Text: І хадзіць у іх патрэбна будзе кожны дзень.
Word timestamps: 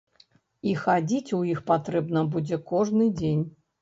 І 0.69 0.71
хадзіць 0.85 1.33
у 1.39 1.41
іх 1.51 1.61
патрэбна 1.69 2.27
будзе 2.37 2.63
кожны 2.73 3.11
дзень. 3.21 3.45